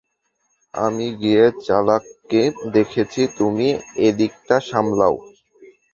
[0.73, 2.41] আমি গিয়ে চালককে
[2.73, 3.67] দেখছি, তুমি
[4.07, 5.15] এদিকটা সামলাও।